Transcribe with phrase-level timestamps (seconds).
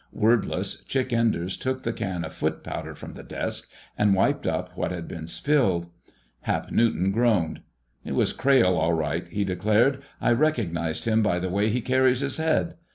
[0.13, 4.75] Wordless, Chick Enders took the can of foot powder from the desk and wiped up
[4.75, 5.91] what had been spilled.
[6.39, 7.61] Hap Newton groaned.
[8.03, 10.01] "It was Crayle, all right," he declared.
[10.19, 12.77] "I recognized him by the way he carries his head....